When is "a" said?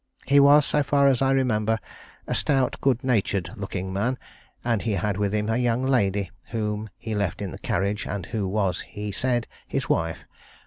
2.25-2.33, 5.47-5.57